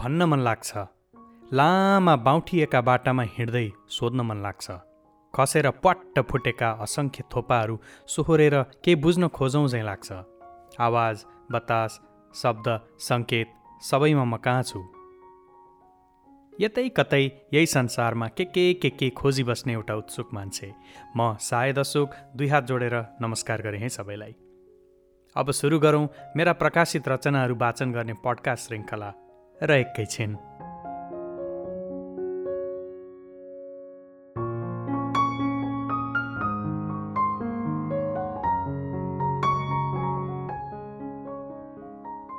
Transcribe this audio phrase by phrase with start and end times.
[0.00, 0.76] भन्न मन लाग्छ।
[1.52, 4.70] लामा बाउठिएका बाटामा हिँड्दै सोध्न मन लाग्छ।
[5.34, 10.12] खसेर पट्ट फुटेका असङ्ख्य थोपाहरू सोहोरेर केही बुझ्न खोजौँ झैँ लाग्छ।
[10.80, 12.00] आवाज बतास
[12.34, 14.80] शब्द सङ्केत सबैमा म कहाँ छु?
[16.60, 20.72] यतै कतै यही संसारमा के के के के खोजी बस्ने एउटा उत्सुक मान्छे।
[21.16, 24.34] म सायद अशोक दुई हात जोडेर नमस्कार गरेँ है सबैलाई।
[25.36, 29.29] अब सुरु गरौँ मेरा प्रकाशित रचनाहरू वाचन गर्ने पडकास्ट श्रृङ्खला।
[29.62, 30.30] र एकैछिन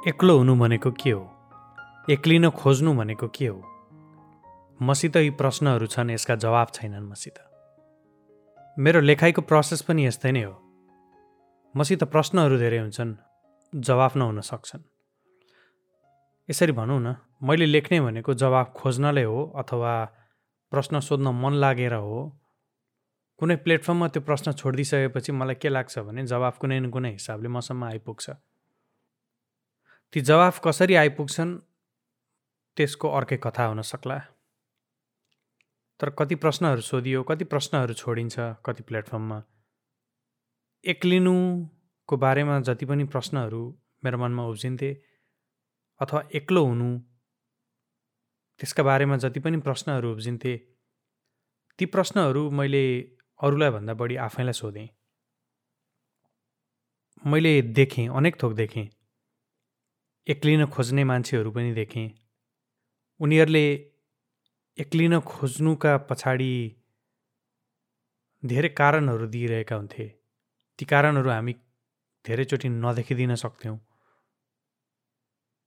[0.08, 1.32] एक्लो हुनु भनेको के हो?
[2.10, 3.64] एक्लिन खोज्नु भनेको के हो?
[4.82, 7.34] मसित यी प्रश्नहरू छन् यसका जवाब छैनन् मसित
[8.80, 10.56] मेरो लेखाइको प्रोसेस पनि यस्तै नै हो।
[11.78, 13.16] मसित प्रश्नहरू धेरै हुन्छन्
[13.76, 14.91] जवाफ नहुन सक्छन्।
[16.52, 19.94] यसरी भनौँ न मैले लेख्ने भनेको जवाफ खोज्नलाई हो अथवा
[20.72, 22.20] प्रश्न सोध्न मन लागेर हो।
[23.40, 27.84] कुनै प्लेटफर्ममा त्यो प्रश्न छोडिदिइसकेपछि मलाई के लाग्छ भने जवाफ कुनै न कुनै हिसाबले मसम्म
[27.84, 28.30] आइपुग्छ।
[30.14, 31.52] ती जवाफ कसरी आइपुग्छन्
[32.78, 34.18] त्यसको अर्कै कथा हुन सक्ला।
[36.00, 38.36] तर कति प्रश्नहरू सोधियो कति प्रश्नहरू छोडिन्छ
[38.66, 39.40] कति प्लेटफर्ममा।
[40.86, 43.64] एक्लिनुको बारेमा जति पनि प्रश्नहरू
[44.04, 44.92] मेरो मनमा उब्जिन्थे
[46.02, 46.90] अथवा एक्लो हुनु
[48.60, 50.54] त्यसका बारेमा जति पनि प्रश्नहरू उब्जिन्थे
[51.80, 52.84] ती प्रश्नहरू मैले
[53.40, 54.88] अरूलाई भन्दा बढी आफैलाई सोधेँ।
[57.26, 58.88] मैले देखेँ अनेक थोक देखेँ।
[60.28, 62.08] एक्लिन खोज्ने मान्छेहरू पनि देखेँ।
[63.20, 63.66] उनीहरूले
[64.78, 66.52] एक्लिन खोज्नुका पछाडि
[68.44, 70.08] धेरै कारणहरू दिइरहेका हुन्थे।
[70.80, 71.54] ती कारणहरू हामी
[72.26, 73.78] धेरैचोटि नदेखिदिन सक्थ्यौँ।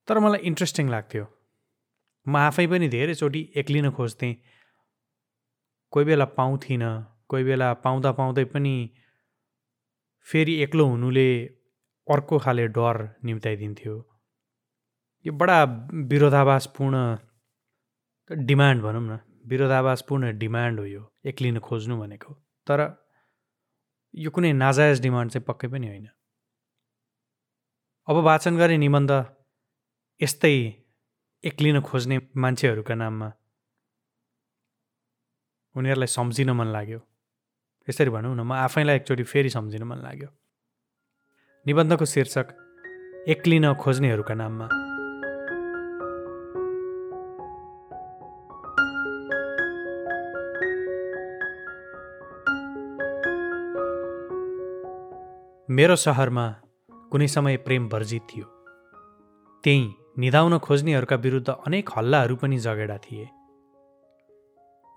[0.08, 1.24] तर मलाई इन्ट्रेस्टिङ लाग्थ्यो।
[2.26, 4.34] म आफै पनि धेरैचोटि एक्लिन खोज्थेँ।
[5.92, 6.92] कोही बेला पाउँथिनँ
[7.28, 8.74] कोही बेला पाउँदा पाउँदै पनि
[10.28, 11.28] फेरि एक्लो हुनुले
[12.06, 13.94] अर्को खाले डर निम्ताइदिन्थ्यो।
[15.26, 15.58] यो बडा
[16.10, 16.96] विरोधाभासपूर्ण
[18.30, 22.32] डिमान्ड भनौँ न विरोधाभासपूर्ण डिमान्ड हो यो एक्लिन खोज्नु भनेको।
[22.66, 22.80] तर
[24.14, 26.06] यो कुनै नाजायज डिमान्ड चाहिँ पक्कै पनि होइन।
[28.08, 29.10] अब वाचन गरे निबन्ध
[30.22, 30.72] यस्तै
[31.44, 33.32] एक्लिन खोज्ने मान्छेहरूका नाममा
[35.76, 36.98] उनीहरूलाई सम्झिन मन लाग्यो।
[37.88, 40.28] यसरी भनौँ न म आफैलाई एकचोटि फेरि सम्झिन मन लाग्यो।
[41.66, 42.46] निबन्धको शीर्षक
[43.28, 44.66] एक्लिन खोज्नेहरूका नाममा।
[55.70, 56.46] मेरो सहरमा
[57.12, 58.44] कुनै समय प्रेम वर्जित थियो।
[59.64, 63.24] त्यहीँ निधाउन खोज्नेहरूका विरुद्ध अनेक हल्लाहरू पनि जगेडा थिए।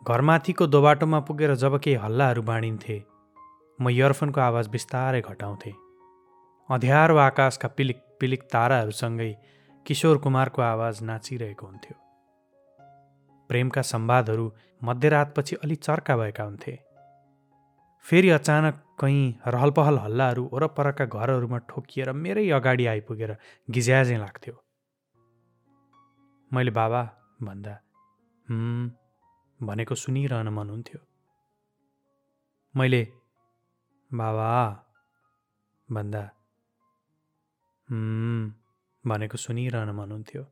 [0.03, 2.97] घरमाथिको दोबाटोमा पुगेर जब केही हल्लाहरू बाँडिन्थे
[3.79, 5.73] म इयरफोनको आवाज बिस्तारै घटाउँथेँ।
[6.69, 9.31] अँध्यारो आकाशका पिलिक पिलिक ताराहरूसँगै
[9.85, 11.95] किशोर कुमारको आवाज नाचिरहेको हुन्थ्यो।
[13.49, 14.45] प्रेमका संवादहरू
[14.81, 16.77] मध्यरातपछि अलि चर्का भएका हुन्थे।
[18.05, 23.35] फेरि अचानक कहीँ रहलपहल हल्लाहरू वरपरका घरहरूमा ठोकिएर मेरै अगाडि आइपुगेर
[23.69, 24.55] गिज्याझै लाग्थ्यो।
[26.51, 27.01] मैले बाबा
[27.43, 27.73] भन्दा
[29.59, 30.99] भनेको सुनिरहन मन हुन्थ्यो।
[32.75, 33.01] मैले
[34.11, 34.49] बाबा
[35.89, 36.23] भन्दा
[39.03, 40.43] भनेको सुनिरहन मन हुन्थ्यो।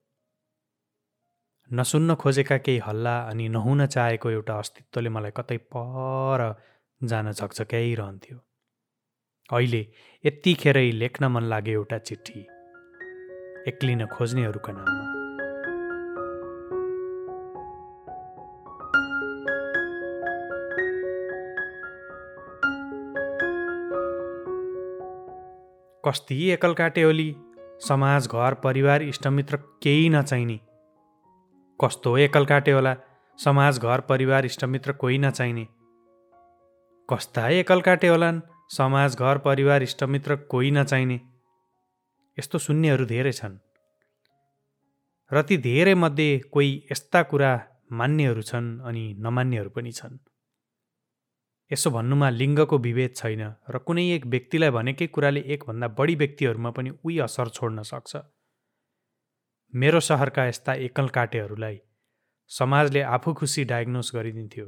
[1.71, 6.39] नसुन्न खोजेका केही हल्ला अनि नहुन चाहेको एउटा अस्तित्वले मलाई कतै पर
[7.01, 8.37] जान झकझक्याइरहन्थ्यो
[9.49, 9.81] अहिले
[10.23, 12.39] यत्तिखेरै लेख्न मन लाग्यो एउटा चिठी
[13.69, 15.14] एक्लिन खोज्नेहरूका नाममा।
[26.05, 27.33] कस्ती एकल काटेओली
[27.87, 30.57] समाज घर परिवार इष्टमित्र केही नचाहिने
[31.79, 32.95] कस्तो एकल काटे होला
[33.39, 35.65] समाज घर परिवार इष्टमित्र कोही नचाहिने
[37.09, 38.39] कस्ता एकल काटे होलान्
[38.77, 41.17] समाज घर परिवार इष्टमित्र कोही नचाहिने
[42.37, 43.57] यस्तो सुन्नेहरू धेरै छन्।
[45.31, 47.51] र ती धेरै मध्ये कोही यस्ता कुरा
[47.91, 50.17] मान्नेहरू छन् अनि नमान्नेहरू पनि छन्।
[51.71, 56.89] यसो भन्नुमा लिङ्गको विभेद छैन र कुनै एक व्यक्तिलाई भनेकै कुराले एकभन्दा बढी व्यक्तिहरूमा पनि
[56.89, 58.21] उही असर छोड्न सक्छ।
[59.73, 61.79] मेरो सहरका यस्ता एकल काटेहरूलाई
[62.51, 64.67] समाजले आफू खुसी डायग्नोस गरिदिन्थ्यो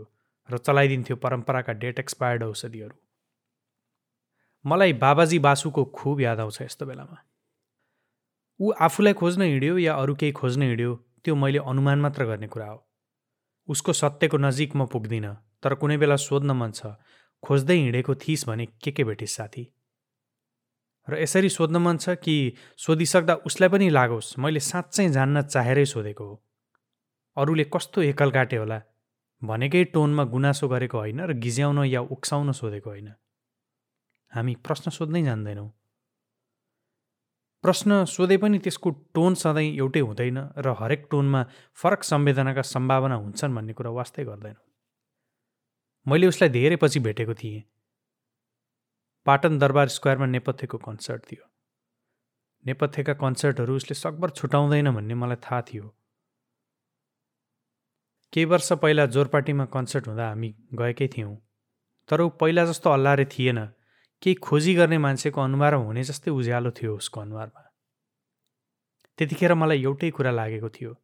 [0.50, 2.98] र चलाइदिन्थ्यो परम्पराका डेट एक्सपायर्ड औषधिहरू।
[4.66, 7.18] मलाई बाबाजी बासुको खुब याद आउँछ यस्तो बेलामा।
[8.60, 12.68] ऊ आफूलाई खोज्न हिँड्यो या अरू केही खोज्न हिँड्यो त्यो मैले अनुमान मात्र गर्ने कुरा
[12.68, 12.80] हो।
[13.70, 16.96] उसको सत्यको नजिक म पुग्दिनँ। तर कुनै बेला सोध्न मन छ
[17.44, 19.64] खोज्दै हिँडेको थिइस् भने के के भेटिस् साथी?
[21.10, 26.24] र यसरी सोध्न मन छ कि सोधिसक्दा उसलाई पनि लागोस् मैले साँच्चै जान्न चाहेरै सोधेको
[26.24, 26.36] हो।
[27.38, 28.82] अरूले कस्तो एकल काटे होला?
[29.44, 33.10] भनेकै टोनमा गुनासो गरेको होइन र गिज्याउन या उक्साउन सोधेको होइन।
[34.32, 35.70] हामी प्रश्न सोध्नै जान्दैनौँ।
[37.62, 43.56] प्रश्न सोधे पनि त्यसको टोन सधैँ एउटै हुँदैन र हरेक टोनमा फरक संवेदनाका सम्भावना हुन्छन्
[43.56, 44.67] भन्ने कुरा वास्तै गर्दैनौँ।
[46.08, 47.64] मैले उसलाई धेरै पछि भेटेको थिएँ।
[49.26, 51.50] पाटन दरबार स्क्वायरमा नेपथ्यको कन्सर्ट थियो।
[52.66, 55.96] नेपथ्यका कन्सर्टहरू उसले सकभर छुटाउँदैन भन्ने मलाई थाहा थियो।
[58.34, 61.36] केही वर्ष पहिला जोरपाटीमा कन्सर्ट हुँदा हामी गएकै थियौँ
[62.10, 63.66] तर ऊ पहिला जस्तो अल्लारे थिएन।
[64.22, 67.64] केही खोजी गर्ने मान्छेको अनुहारमा हुने जस्तै उज्यालो थियो उसको अनुहारमा।
[69.18, 70.96] त्यतिखेर मलाई एउटै कुरा लागेको थियो।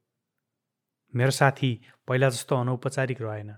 [1.16, 1.72] मेरो साथी
[2.08, 3.54] पहिला जस्तो अनौपचारिक रहेन।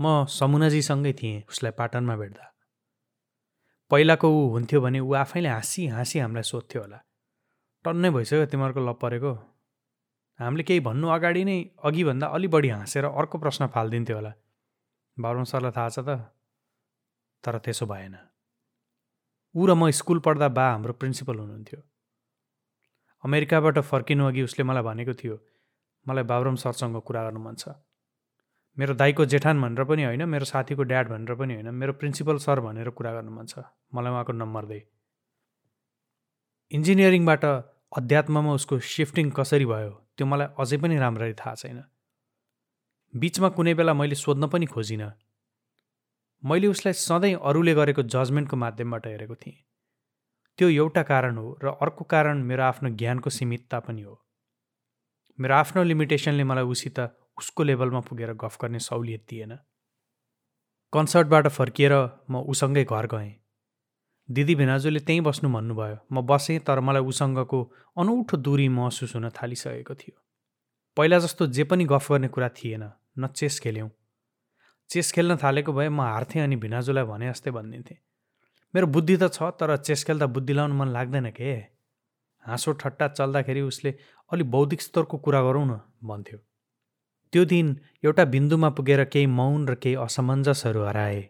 [0.00, 2.44] म समुनाजीसँगै थिएँ उसलाई पाटनमा भेट्दा।
[3.90, 6.98] पहिलाको ऊ हुन्थ्यो भने ऊ आफैले हाँसी हाँसी हामीलाई सोध्थ्यो होला।
[7.84, 9.32] टन्नै भइसक्यो तिमीहरूको लप परेको।
[10.40, 14.32] हामीले केही भन्नु अगाडि नै अघिभन्दा अलि बढी हाँसेर अर्को प्रश्न फालिदिन्थ्यो होला।
[15.16, 16.10] बाबुराम सरलाई थाहा छ त?
[17.44, 18.16] तर त्यसो भएन।
[19.54, 21.80] ऊ र म स्कुल पढ्दा बा हाम्रो प्रिन्सिपल हुनुहुन्थ्यो।
[23.24, 25.36] अमेरिकाबाट फर्किनु अघि उसले मलाई भनेको थियो
[26.06, 27.78] मलाई बाबुराम सरसँग कुरा गर्नु मन छ।
[28.78, 32.60] मेरो दाईको जेठान भनेर पनि होइन मेरो साथीको ड्याड भनेर पनि होइन मेरो प्रिन्सिपल सर
[32.60, 33.58] भनेर कुरा गर्नु मन छ।
[33.94, 34.78] मलाई उहाँको नम्बर दे।
[36.72, 37.44] इन्जिनियरिङबाट
[37.92, 41.82] अध्यात्ममा उसको सिफ्टिङ कसरी भयो त्यो मलाई अझै पनि राम्ररी थाहा छैन।
[43.14, 45.12] बिचमा कुनै बेला मैले सोध्न पनि खोजिनँ।
[46.42, 49.58] मैले उसलाई सधैँ अरूले गरेको जजमेन्टको माध्यमबाट हेरेको थिएँ।
[50.58, 54.14] त्यो एउटा कारण हो र अर्को कारण मेरो आफ्नो ज्ञानको सीमितता पनि हो।
[55.38, 56.98] मेरो आफ्नो लिमिटेसनले मलाई उसित
[57.38, 59.58] उसको लेभलमा पुगेर गफ गर्ने सहुलियत दिएन।
[60.92, 61.92] कन्सर्टबाट फर्किएर
[62.30, 63.32] म उसँगै घर गएँ।
[64.28, 67.60] दिदी भिनाजुले त्यहीँ बस्नु भन्नुभयो। म बसेँ तर मलाई उसँगको
[67.98, 70.16] अनौठो दूरी महसुस हुन थालिसकेको थियो।
[70.96, 73.90] पहिला जस्तो जे पनि गफ गर्ने कुरा थिएन। न चेस खेल्यौँ।
[74.90, 77.98] चेस खेल्न थालेको भए म हार्थेँ अनि भिनाजुलाई भने जस्तै भनिदिन्थेँ।
[78.74, 81.52] मेरो बुद्धि त छ तर चेस खेल्दा बुद्धि लाउनु मन लाग्दैन के?
[82.44, 83.90] हाँसो ठट्टा चल्दाखेरि उसले
[84.32, 86.38] अलि बौद्धिक स्तरको कुरा गरौँ न भन्थ्यो।
[87.34, 87.68] त्यो दिन
[88.04, 91.22] एउटा बिन्दुमा पुगेर केही मौन र केही असमञ्जसहरू हराए।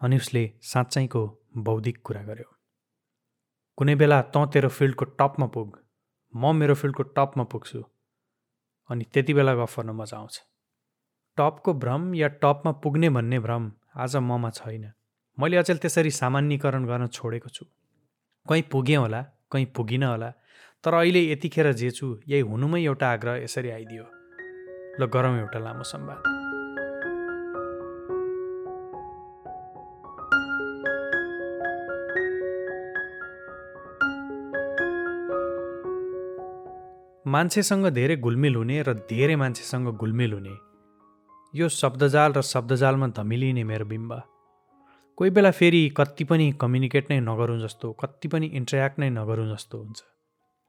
[0.00, 1.22] अनि उसले साँच्चैको
[1.66, 2.46] बौद्धिक कुरा गर्यो।
[3.78, 5.78] कुनै बेला तँ तेरो फिल्डको टपमा पुग
[6.34, 7.82] म मेरो फिल्डको टपमा पुग्छु
[8.90, 10.38] अनि त्यति बेला गफ गर्न मजा आउँछ।
[11.38, 14.86] टपको भ्रम या टपमा पुग्ने भन्ने भ्रम आज ममा छैन।
[15.38, 17.66] मैले अचेल त्यसरी सामान्यकरण गर्न छोडेको छु।
[18.46, 20.30] कहीँ पुगेँ होला कहीँ पुगिनँ होला
[20.84, 24.19] तर अहिले यतिखेर जे छु यही हुनुमै एउटा आग्रह यसरी आइदियो।
[25.00, 26.22] ल गरौँ एउटा लामो संवाद।
[37.26, 40.54] मान्छेसँग धेरै घुलमिल हुने र धेरै मान्छेसँग घुलमिल हुने
[41.54, 44.12] यो शब्दजाल र शब्दजालमा धमिलिने मेरो बिम्ब।
[45.18, 49.78] कोही बेला फेरि कति पनि कम्युनिकेट नै नगरौँ जस्तो कति पनि इन्ट्रेक्ट नै नगरौँ जस्तो
[49.78, 49.98] हुन्छ।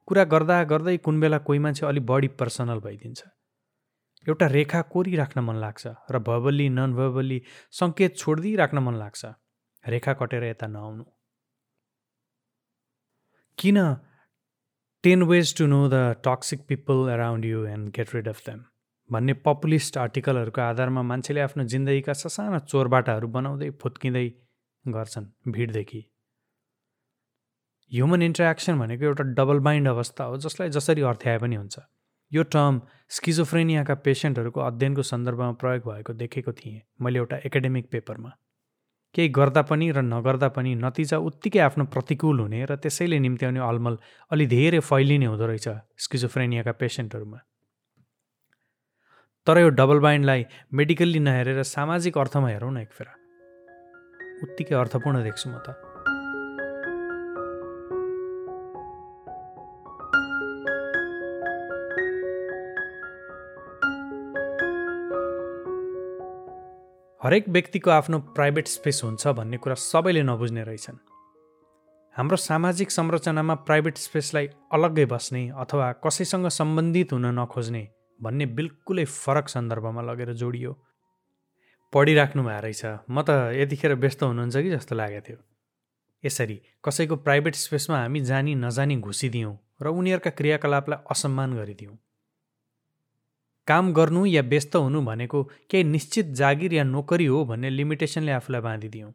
[0.07, 3.21] कुरा गर्दा गर्दै कुन बेला कोही मान्छे अलिक बढी पर्सनल भइदिन्छ।
[4.27, 7.41] एउटा रेखा कोरिराख्न मन लाग्छ र भर्बल्ली नन भर्बल्ली
[7.79, 9.21] सङ्केत छोडिदिइराख्न मन लाग्छ।
[9.83, 11.03] रेखा कटेर यता नआउनु।
[13.57, 13.77] किन
[15.03, 18.59] ten ways to know the toxic people around you and get rid of them
[19.09, 24.27] भन्ने पपुलिस्ट आर्टिकलहरूको आधारमा मान्छेले आफ्नो जिन्दगीका ससाना चोरबाटाहरू बनाउँदै फुत्किँदै
[24.85, 25.25] गर्छन्
[25.55, 26.01] भिडदेखि।
[27.91, 31.79] ह्युमन इन्टरेक्सन भनेको एउटा डबल बाइन्ड अवस्था हो जसलाई जसरी अर्थ्याए पनि हुन्छ।
[32.31, 38.31] यो टर्म स्किजोफ्रेनियाका पेसेन्टहरूको अध्ययनको सन्दर्भमा प्रयोग भएको देखेको थिएँ मैले एउटा एकाडेमिक पेपरमा।
[39.15, 43.97] केही गर्दा पनि र नगर्दा पनि नतिजा उत्तिकै आफ्नो प्रतिकूल हुने र त्यसैले निम्त्याउने अलमल
[44.31, 45.67] अलि धेरै फैलिने हुँदो रहेछ
[45.99, 47.39] स्किजोफ्रेनियाका पेसेन्टहरूमा
[49.47, 53.07] तर यो डबल बाइन्डलाई मेडिकल्ली नहेरेर सामाजिक अर्थमा हेरौँ न एक फेर
[54.43, 55.90] उत्तिकै अर्थपूर्ण देख्छु म त।
[67.23, 70.95] हरेक व्यक्तिको आफ्नो प्राइभेट स्पेस हुन्छ भन्ने कुरा सबैले नबुझ्ने रहेछन्।
[72.15, 77.83] हाम्रो सामाजिक संरचनामा प्राइभेट स्पेसलाई अलग्गै बस्ने अथवा कसैसँग सम्बन्धित हुन नखोज्ने
[78.19, 80.71] भन्ने बिल्कुलै फरक सन्दर्भमा लगेर जोडियो।
[81.93, 85.39] पढिराख्नु भएको रहेछ। म त यतिखेर व्यस्त हुनुहुन्छ कि जस्तो लागेको थियो।
[86.23, 91.97] यसरी कसैको प्राइभेट स्पेसमा हामी जानी नजानी घुसिदियौँ र उनीहरूका क्रियाकलापलाई असम्मान गरिदिउँ
[93.67, 98.61] काम गर्नु या व्यस्त हुनु भनेको केही निश्चित जागिर या नोकरी हो भन्ने लिमिटेसनले आफूलाई
[98.61, 99.13] बाँधिदिउँ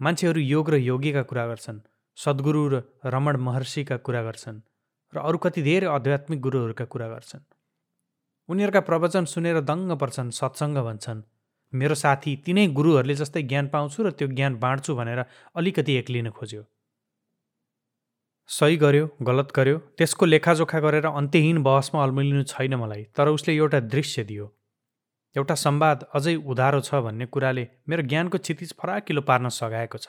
[0.00, 1.80] मान्छेहरू योग र योगीका कुरा गर्छन्
[2.18, 4.60] सद्गुरु र रमण महर्षिका कुरा गर्छन्
[5.12, 7.44] र अरू कति धेरै आध्यात्मिक गुरुहरूका कुरा गर्छन्।
[8.48, 11.22] उनीहरूका प्रवचन सुनेर दङ्ग पर्छन् सत्सङ्ग भन्छन्।
[11.72, 15.20] मेरो साथी तिनै गुरुहरूले जस्तै ज्ञान पाउँछु र त्यो ज्ञान बाँड्छु भनेर
[15.54, 16.62] अलिकति एक्लिन खोज्यो।
[18.48, 23.80] सही गर्यो गलत गर्यो त्यसको लेखाजोखा गरेर अन्त्यहीन बहसमा अल्मलिनु छैन मलाई तर उसले एउटा
[23.94, 24.46] दृश्य दियो।
[25.36, 30.08] एउटा संवाद अझै उधारो छ भन्ने कुराले मेरो ज्ञानको क्षितिज फराकिलो पार्न सघाएको छ।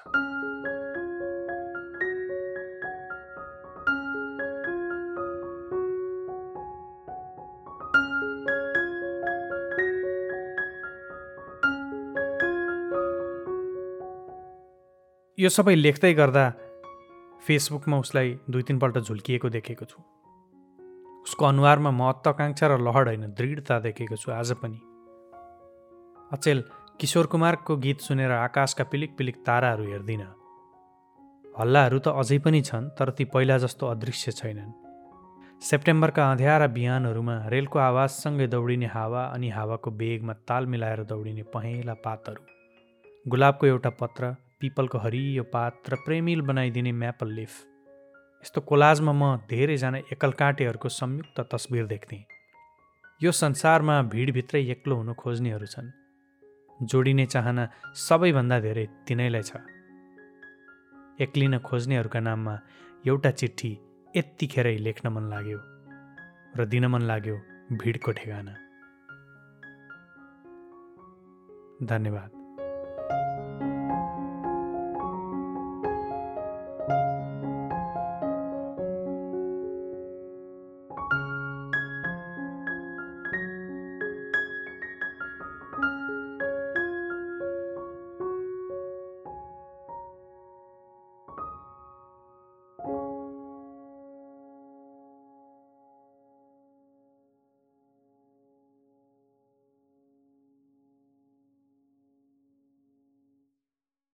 [15.38, 16.48] यो सबै लेख्दै गर्दा
[17.48, 20.00] फेसबुकमा उसलाई दुई तिनपल्ट झुल्किएको देखेको छु।
[21.24, 24.80] उसको अनुहारमा महत्त्वाकाङ्क्षा र लहड होइन दृढता देखेको छु आज पनि।
[26.32, 26.64] अचेल
[27.00, 30.28] किशोर कुमारको गीत सुनेर आकाशका पिलिक पिलिक ताराहरू हेर्दिनँ।
[31.60, 34.72] हल्लाहरू त अझै पनि छन् तर ती पहिला जस्तो अदृश्य छैनन्।
[35.62, 42.42] सेप्टेम्बरका अँध्यारा बिहानहरूमा रेलको आवाजसँगै दौडिने हावा अनि हावाको बेगमा ताल मिलाएर दौडिने पहेँला पातहरू।
[43.26, 47.54] गुलाबको एउटा पत्र पिपलको हरियो पात र प्रेमिल बनाइदिने म्यापल लिफ।
[48.44, 52.24] यस्तो कोलाजमा म धेरैजना एकलकाटेहरूको संयुक्त तस्बिर देख्थेँ।
[53.22, 55.92] यो संसारमा भिडभित्रै एक्लो हुनु खोज्नेहरू छन्।
[56.80, 57.64] जोडिने चाहना
[57.96, 59.52] सबैभन्दा धेरै तिनैलाई छ।
[61.22, 62.56] एक्लिन खोज्नेहरूका नाममा
[63.08, 63.72] एउटा चिठी
[64.16, 65.60] यत्तिखेरै लेख्न मन लाग्यो
[66.56, 67.38] र दिन मन लाग्यो
[67.74, 68.54] भिडको ठेगाना।
[71.84, 72.39] धन्यवाद।